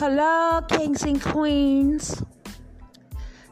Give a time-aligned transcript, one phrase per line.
[0.00, 2.22] Hello, kings and queens.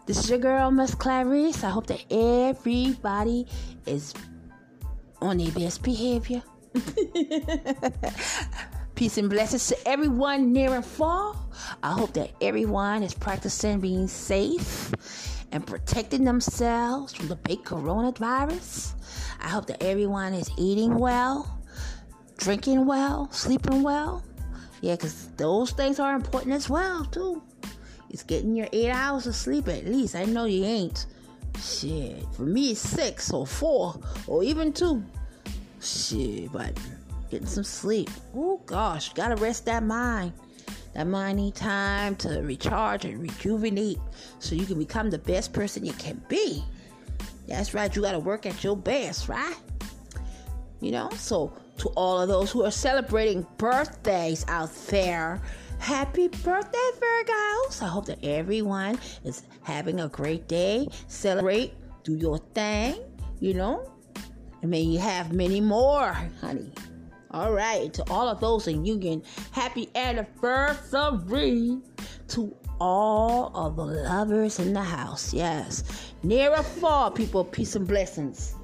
[0.06, 1.62] This is your girl, Miss Clarice.
[1.62, 3.46] I hope that everybody
[3.84, 4.14] is
[5.21, 6.43] on their best behavior.
[8.95, 11.36] Peace and blessings to everyone near and far.
[11.82, 14.90] I hope that everyone is practicing being safe
[15.53, 18.94] and protecting themselves from the big coronavirus.
[19.43, 21.61] I hope that everyone is eating well,
[22.39, 24.25] drinking well, sleeping well.
[24.81, 27.43] Yeah, because those things are important as well, too.
[28.11, 30.14] It's getting your eight hours of sleep at least.
[30.14, 31.07] I know you ain't.
[31.61, 32.25] Shit.
[32.34, 35.05] For me, it's six or four or even two.
[35.81, 36.78] Shit, but
[37.31, 38.09] getting some sleep.
[38.34, 39.12] Oh, gosh.
[39.12, 40.33] Gotta rest that mind.
[40.95, 43.98] That mind need time to recharge and rejuvenate
[44.39, 46.65] so you can become the best person you can be.
[47.47, 47.95] That's right.
[47.95, 49.56] You gotta work at your best, right?
[50.81, 51.11] You know?
[51.11, 55.41] So, to all of those who are celebrating birthdays out there,
[55.79, 57.83] Happy birthday, Virgos!
[57.83, 60.89] I hope that everyone is having a great day.
[61.07, 62.97] Celebrate, do your thing,
[63.41, 63.91] you know,
[64.61, 66.73] and may you have many more, honey.
[67.31, 71.79] All right, to all of those in union, happy anniversary
[72.29, 75.33] to all of the lovers in the house.
[75.33, 78.55] Yes, near or far, people, peace and blessings.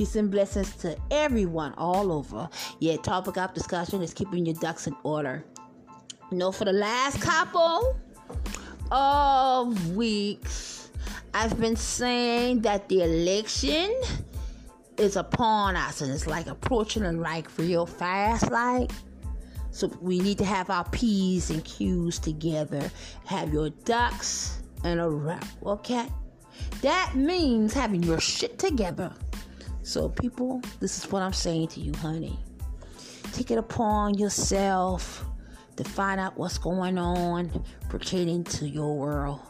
[0.00, 2.48] Peace and blessings to everyone all over.
[2.78, 5.44] Yeah, topic of discussion is keeping your ducks in order.
[6.30, 7.98] You know, for the last couple
[8.90, 10.88] of weeks,
[11.34, 13.94] I've been saying that the election
[14.96, 18.92] is upon us and it's like approaching and like real fast, like.
[19.70, 22.90] So we need to have our P's and Q's together.
[23.26, 26.06] Have your ducks in a row, okay?
[26.80, 29.12] That means having your shit together.
[29.82, 32.38] So, people, this is what I'm saying to you, honey.
[33.32, 35.24] Take it upon yourself
[35.76, 39.40] to find out what's going on pertaining to your world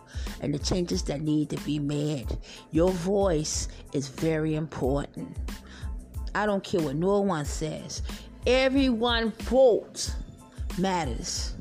[0.41, 2.39] and the changes that need to be made.
[2.71, 5.37] Your voice is very important.
[6.35, 8.03] I don't care what no one says.
[8.47, 10.15] Everyone vote
[10.79, 11.55] matters.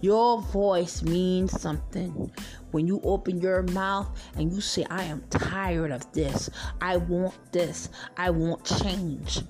[0.00, 2.30] Your voice means something.
[2.70, 7.34] When you open your mouth and you say, I am tired of this, I want
[7.52, 9.40] this, I want change.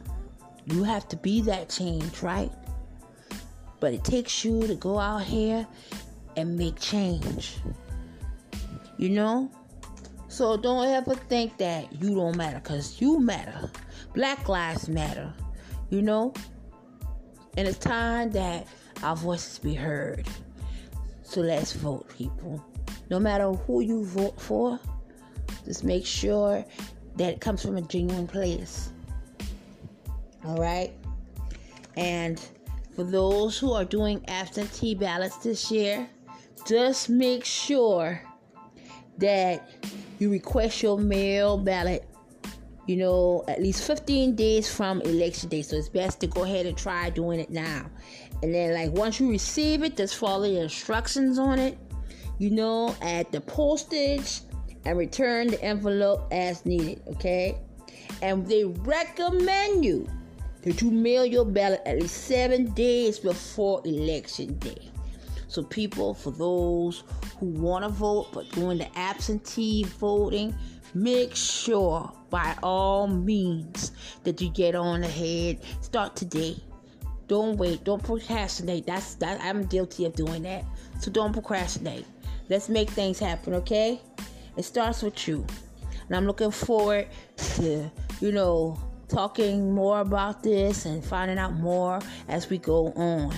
[0.66, 2.50] You have to be that change, right?
[3.80, 5.66] But it takes you to go out here
[6.36, 7.56] and make change.
[8.96, 9.50] You know?
[10.28, 13.70] So don't ever think that you don't matter because you matter.
[14.14, 15.32] Black lives matter.
[15.90, 16.34] You know?
[17.56, 18.66] And it's time that
[19.06, 20.26] our voices be heard.
[21.22, 22.64] So let's vote, people.
[23.08, 24.80] No matter who you vote for,
[25.64, 26.64] just make sure
[27.14, 28.90] that it comes from a genuine place.
[30.44, 30.92] All right?
[31.96, 32.44] And
[32.96, 36.08] for those who are doing absentee ballots this year,
[36.66, 38.20] just make sure
[39.18, 39.70] that
[40.18, 42.08] you request your mail ballot
[42.86, 45.62] you know, at least 15 days from election day.
[45.62, 47.86] So it's best to go ahead and try doing it now.
[48.42, 51.78] And then, like, once you receive it, just follow the instructions on it.
[52.38, 54.41] You know, add the postage
[54.84, 57.02] and return the envelope as needed.
[57.08, 57.58] Okay,
[58.22, 60.06] and they recommend you
[60.62, 64.91] that you mail your ballot at least seven days before election day.
[65.48, 67.04] So, people, for those
[67.38, 70.54] who want to vote but doing the absentee voting,
[70.92, 73.92] make sure by all means
[74.24, 75.60] that you get on ahead.
[75.80, 76.56] Start today.
[77.28, 77.84] Don't wait.
[77.84, 78.87] Don't procrastinate.
[78.87, 79.41] That's that.
[79.41, 80.64] I'm guilty of doing that.
[81.00, 82.06] So don't procrastinate.
[82.48, 83.54] Let's make things happen.
[83.54, 84.00] Okay?
[84.56, 85.44] It starts with you,
[86.06, 88.78] and I'm looking forward to you know
[89.09, 93.34] talking more about this and finding out more as we go on.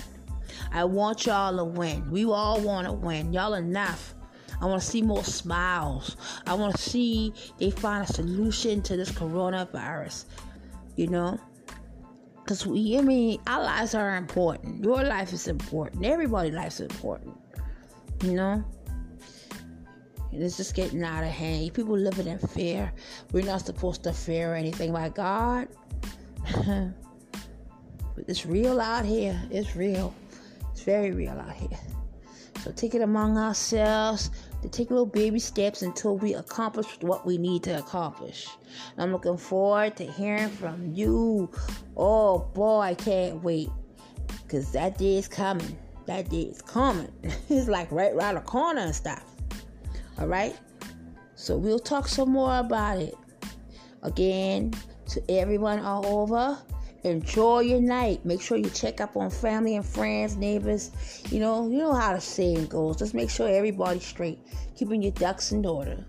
[0.71, 2.09] I want y'all to win.
[2.09, 3.33] We all want to win.
[3.33, 4.15] Y'all enough.
[4.61, 6.17] I want to see more smiles.
[6.45, 10.25] I want to see they find a solution to this coronavirus.
[10.95, 11.39] You know?
[12.49, 14.83] Because we, I mean, our lives are important.
[14.83, 16.03] Your life is important.
[16.03, 17.37] Everybody's life is important.
[18.23, 18.63] You know?
[20.31, 21.71] And it's just getting out of hand.
[21.75, 22.91] People living in fear.
[23.31, 25.67] We're not supposed to fear anything by God.
[26.65, 29.39] but it's real out here.
[29.51, 30.11] It's real.
[30.71, 31.77] It's very real out here.
[32.63, 37.37] So take it among ourselves to take little baby steps until we accomplish what we
[37.37, 38.47] need to accomplish.
[38.93, 41.49] And I'm looking forward to hearing from you.
[41.95, 43.69] Oh boy, I can't wait.
[44.49, 45.77] Cause that day is coming.
[46.05, 47.11] That day is coming.
[47.49, 49.23] it's like right around the corner and stuff.
[50.19, 50.57] Alright?
[51.35, 53.15] So we'll talk some more about it.
[54.03, 54.73] Again,
[55.09, 56.57] to everyone all over,
[57.03, 58.25] enjoy your night.
[58.25, 60.91] Make sure you check up on family and friends, neighbors.
[61.31, 62.97] You know, you know how the saying goes.
[62.97, 64.39] Just make sure everybody's straight,
[64.75, 66.05] keeping your ducks in order.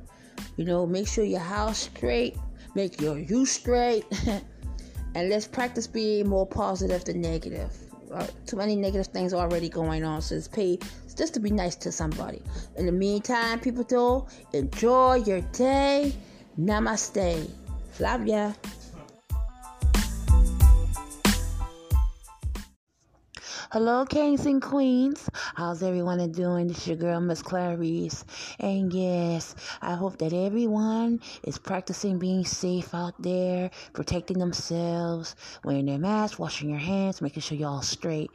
[0.57, 2.37] You know, make sure your house straight,
[2.75, 4.05] make your you straight,
[5.15, 7.77] and let's practice being more positive than negative.
[8.13, 10.85] Uh, too many negative things already going on, so it's paid
[11.21, 12.41] just to be nice to somebody.
[12.77, 16.15] In the meantime, people, though, enjoy your day.
[16.59, 17.51] Namaste.
[18.01, 18.53] Love ya.
[23.73, 25.31] Hello, kings and queens.
[25.55, 26.71] How's everyone doing?
[26.71, 28.25] It's your girl, Miss Clarice.
[28.59, 35.87] And yes, I hope that everyone is practicing being safe out there, protecting themselves, wearing
[35.87, 38.33] their mask, washing your hands, making sure you're all straight.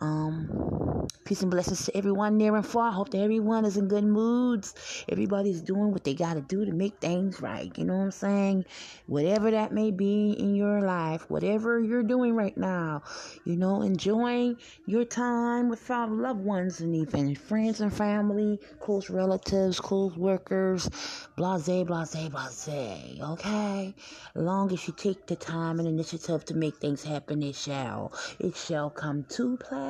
[0.00, 2.88] Um, peace and blessings to everyone near and far.
[2.88, 4.74] I hope that everyone is in good moods.
[5.08, 7.76] Everybody's doing what they got to do to make things right.
[7.76, 8.64] You know what I'm saying?
[9.06, 13.02] Whatever that may be in your life, whatever you're doing right now,
[13.44, 14.56] you know, enjoying
[14.86, 20.88] your time with our loved ones and even friends and family, close relatives, close workers,
[21.36, 23.20] blase, blase, blase.
[23.20, 23.94] Okay?
[24.34, 28.12] Long as you take the time and initiative to make things happen, it shall.
[28.38, 29.81] It shall come to play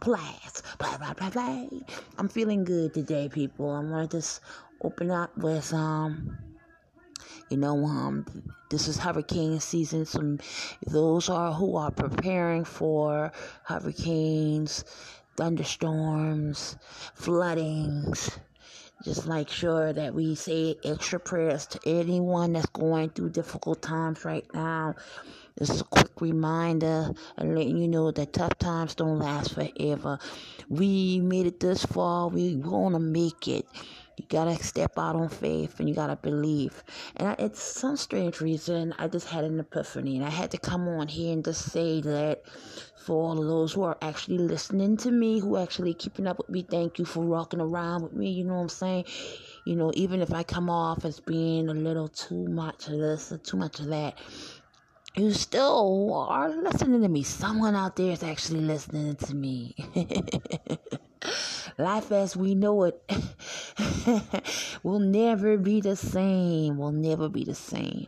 [0.00, 1.66] class, blah, blah, blah, blah.
[2.16, 3.70] I'm feeling good today, people.
[3.70, 4.40] I'm to just
[4.82, 6.38] open up with, um,
[7.50, 8.24] you know, um,
[8.70, 10.04] this is hurricane season.
[10.04, 10.38] Some
[10.86, 13.32] those are who are preparing for
[13.64, 14.84] hurricanes,
[15.36, 16.76] thunderstorms,
[17.14, 18.38] floodings.
[19.04, 24.24] Just make sure that we say extra prayers to anyone that's going through difficult times
[24.24, 24.96] right now.
[25.60, 30.20] Is a quick reminder and letting you know that tough times don't last forever.
[30.68, 32.28] We made it this far.
[32.28, 33.66] We to make it.
[34.16, 36.82] You gotta step out on faith and you gotta believe.
[37.16, 40.58] And I, it's some strange reason I just had an epiphany and I had to
[40.58, 42.42] come on here and just say that
[42.96, 46.50] for all of those who are actually listening to me, who actually keeping up with
[46.50, 48.30] me, thank you for rocking around with me.
[48.30, 49.04] You know what I'm saying?
[49.64, 53.32] You know, even if I come off as being a little too much of this
[53.32, 54.18] or too much of that,
[55.18, 57.22] you still are listening to me.
[57.24, 59.74] Someone out there is actually listening to me.
[61.78, 63.02] Life as we know it
[64.82, 66.78] will never be the same.
[66.78, 68.06] Will never be the same.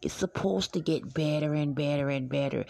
[0.00, 2.64] It's supposed to get better and better and better,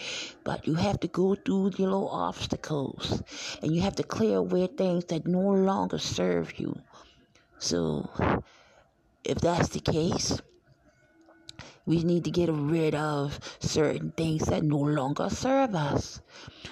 [0.44, 3.22] but you have to go through the little obstacles
[3.60, 6.74] and you have to clear away things that no longer serve you.
[7.58, 8.08] So,
[9.24, 10.40] if that's the case,
[11.88, 16.20] we need to get rid of certain things that no longer serve us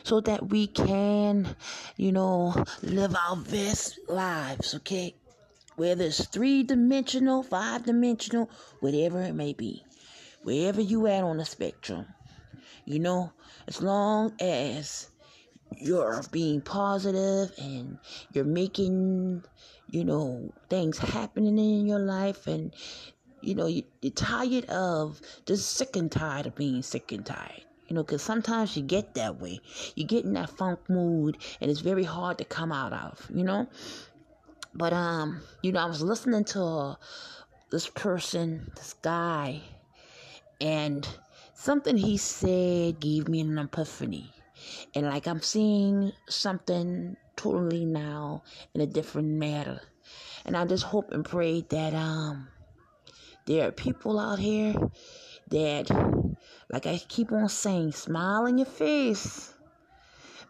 [0.03, 1.57] so that we can,
[1.97, 5.15] you know, live our best lives, okay?
[5.77, 9.83] Whether it's three dimensional, five dimensional, whatever it may be,
[10.43, 12.05] wherever you at on the spectrum,
[12.85, 13.33] you know,
[13.67, 15.09] as long as
[15.79, 17.99] you're being positive and
[18.33, 19.43] you're making
[19.89, 22.73] you know things happening in your life and
[23.47, 27.63] you know, you, you're tired of just sick and tired of being sick and tired.
[27.89, 29.61] You know, because sometimes you get that way.
[29.95, 33.31] You get in that funk mood, and it's very hard to come out of.
[33.33, 33.69] You know,
[34.75, 36.95] but um, you know, I was listening to uh,
[37.71, 39.61] this person, this guy,
[40.61, 41.09] and
[41.55, 44.33] something he said gave me an epiphany,
[44.93, 48.43] and like I'm seeing something totally now
[48.75, 49.81] in a different matter,
[50.45, 52.49] and I just hope and pray that um
[53.47, 54.75] there are people out here
[55.51, 55.91] that,
[56.71, 59.55] like I keep on saying, smile in your face,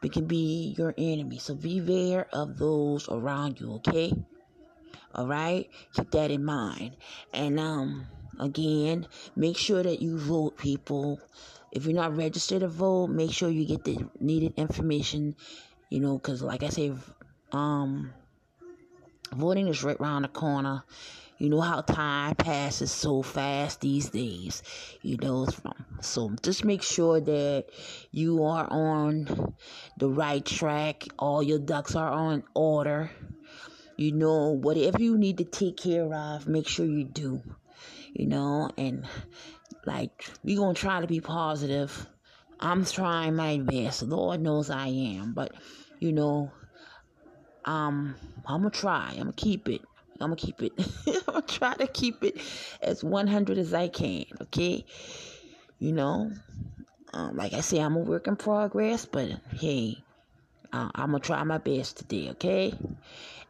[0.00, 1.38] but can be your enemy.
[1.38, 4.12] So be aware of those around you, okay?
[5.14, 5.68] All right?
[5.94, 6.96] Keep that in mind.
[7.32, 8.06] And, um,
[8.40, 11.20] again, make sure that you vote, people.
[11.72, 15.36] If you're not registered to vote, make sure you get the needed information,
[15.90, 16.94] you know, because, like I say,
[17.52, 18.14] um,
[19.32, 20.82] voting is right around the corner
[21.38, 24.62] you know how time passes so fast these days.
[25.02, 25.46] You know,
[26.00, 27.66] so just make sure that
[28.10, 29.54] you are on
[29.98, 31.04] the right track.
[31.18, 33.10] All your ducks are on order.
[33.96, 37.42] You know, whatever you need to take care of, make sure you do.
[38.14, 39.06] You know, and
[39.84, 42.06] like we're gonna try to be positive.
[42.58, 44.02] I'm trying my best.
[44.02, 45.52] Lord knows I am, but
[45.98, 46.50] you know,
[47.66, 48.14] um,
[48.46, 49.10] I'm gonna try.
[49.10, 49.82] I'm gonna keep it.
[50.20, 50.72] I'm gonna keep it.
[51.06, 52.40] I'm gonna try to keep it
[52.82, 54.24] as 100 as I can.
[54.42, 54.84] Okay,
[55.78, 56.32] you know,
[57.12, 59.98] um, like I say, I'm a work in progress, but hey,
[60.72, 62.30] uh, I'm gonna try my best today.
[62.30, 62.74] Okay,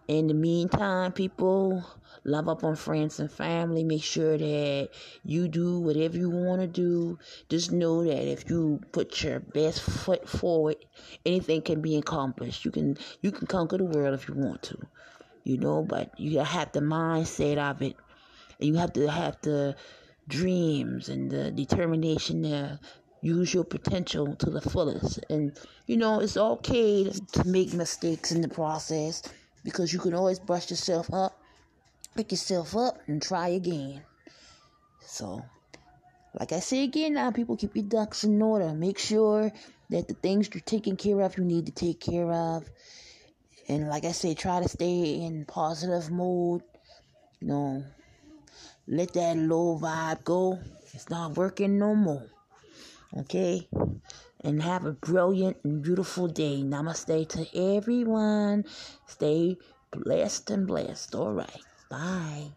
[0.08, 1.84] In the meantime, people,
[2.24, 3.84] love up on friends and family.
[3.84, 4.90] Make sure that
[5.24, 7.18] you do whatever you want to do.
[7.48, 10.76] Just know that if you put your best foot forward,
[11.24, 12.64] anything can be accomplished.
[12.64, 14.78] You can you can conquer the world if you want to.
[15.46, 17.94] You know, but you have the mindset of it.
[18.58, 19.76] And you have to have the
[20.26, 22.80] dreams and the determination to
[23.20, 25.20] use your potential to the fullest.
[25.30, 29.22] And you know, it's okay to make mistakes in the process
[29.62, 31.40] because you can always brush yourself up,
[32.16, 34.02] pick yourself up, and try again.
[35.00, 35.44] So,
[36.36, 38.74] like I say again, now people keep your ducks in order.
[38.74, 39.52] Make sure
[39.90, 42.68] that the things you're taking care of, you need to take care of.
[43.68, 46.62] And like I say, try to stay in positive mode.
[47.40, 47.84] You know,
[48.86, 50.58] let that low vibe go.
[50.92, 52.26] It's not working no more.
[53.18, 53.68] Okay?
[54.46, 56.62] and have a brilliant and beautiful day.
[56.62, 58.64] Namaste to everyone.
[59.06, 59.56] Stay
[59.90, 61.14] blessed and blessed.
[61.16, 61.64] All right.
[61.90, 62.52] Bye.